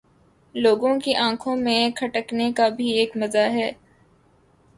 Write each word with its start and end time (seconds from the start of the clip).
لوگوں 0.55 0.97
کی 0.99 1.13
آنکھوں 1.17 1.55
میں 1.57 1.89
کھٹکنے 1.95 2.51
کا 2.51 2.67
بھی 2.69 2.89
ایک 2.91 3.15
مزہ 3.17 3.47
ہے 3.51 3.71